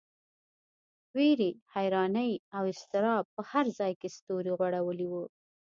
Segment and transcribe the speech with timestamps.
[1.15, 5.13] وېرې، حیرانۍ او اضطراب په هر ځای کې سیوری غوړولی و.